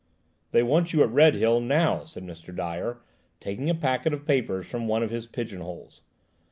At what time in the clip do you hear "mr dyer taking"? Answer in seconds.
2.25-3.69